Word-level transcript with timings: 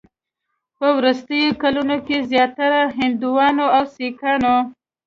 په 0.77 0.87
وروستیو 0.97 1.57
کلونو 1.61 1.95
کې 2.05 2.17
زیاتره 2.31 2.79
هندوانو 2.97 3.65
او 3.75 3.83
سیکانو 3.95 4.55